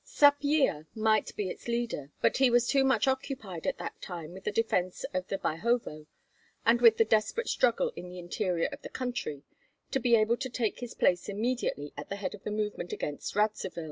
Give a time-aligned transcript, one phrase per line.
[0.03, 4.45] Sapyeha might be its leader, but he was too much occupied at that time with
[4.45, 6.07] the defence of Byhovo
[6.65, 9.43] and with the desperate struggle in the interior of the country,
[9.91, 13.35] to be able to take his place immediately at the head of the movement against
[13.35, 13.79] Radzivill.